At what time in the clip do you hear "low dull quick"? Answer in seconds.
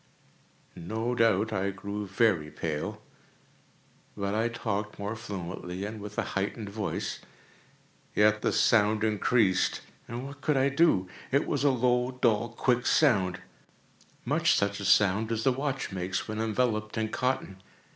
11.69-12.87